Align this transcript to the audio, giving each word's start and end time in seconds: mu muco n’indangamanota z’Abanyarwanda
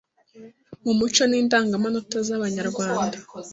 mu 0.83 0.93
muco 0.99 1.23
n’indangamanota 1.27 2.17
z’Abanyarwanda 2.27 3.17